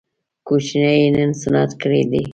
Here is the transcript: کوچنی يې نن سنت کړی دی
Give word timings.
کوچنی 0.47 0.91
يې 1.01 1.07
نن 1.15 1.31
سنت 1.41 1.71
کړی 1.81 2.01
دی 2.11 2.21